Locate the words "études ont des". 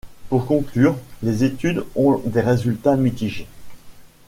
1.43-2.41